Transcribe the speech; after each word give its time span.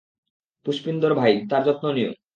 পুষ্পিন্দর 0.65 1.11
ভাই, 1.15 1.33
তার 1.49 1.61
যত্ন 1.67 1.85
নিও। 1.95 2.11